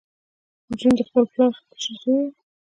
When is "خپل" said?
1.07-1.23